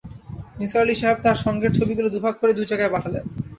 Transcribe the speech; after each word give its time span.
নিসার 0.59 0.83
আলি 0.83 0.95
সাহেব 0.95 1.17
তাঁর 1.23 1.37
সঙ্গের 1.45 1.71
ছবিগুলি 1.77 2.09
দু 2.11 2.19
ভাগ 2.19 2.35
করে 2.37 2.51
দু 2.53 2.63
জায়গায় 2.69 2.93
পাঠালেন। 2.93 3.23